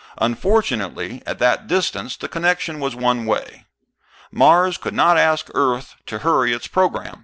[0.17, 3.65] Unfortunately, at that distance, the connection was one way.
[4.31, 7.19] Mars could not ask Earth to hurry its program.